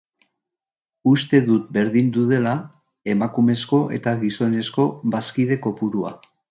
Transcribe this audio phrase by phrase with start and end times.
[1.11, 2.55] Uste dut berdindu dela
[3.15, 6.19] emakumezko eta gizonezko bazkide kopurua.